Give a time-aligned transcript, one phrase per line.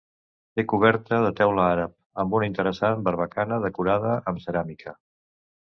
[0.59, 1.93] Té coberta de teula àrab,
[2.25, 4.99] amb una interessant barbacana decorada amb ceràmica.